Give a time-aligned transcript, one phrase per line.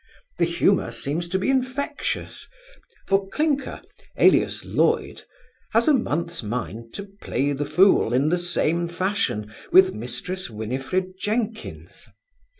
[0.39, 2.47] The humour seems to be infectious;
[3.05, 3.83] for Clinker,
[4.17, 5.25] alias Loyd,
[5.73, 11.19] has a month's mind to play the fool, in the same fashion, with Mrs Winifred
[11.19, 12.07] Jenkins.